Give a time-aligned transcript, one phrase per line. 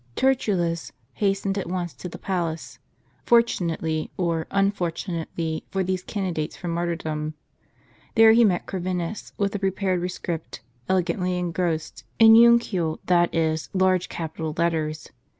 [0.17, 2.79] f( ERTULLFS hastened at once to the pal ace:
[3.23, 7.35] fortunately, or unfortunately, for these candidates for martyrdom.
[8.15, 14.09] There he met Corvinus, with the prepared rescript, elegantly engrossed in unical, that is, large
[14.09, 15.07] capital letters.